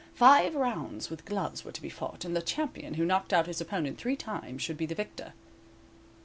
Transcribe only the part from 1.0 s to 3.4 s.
with gloves were to be fought, and the champion who knocked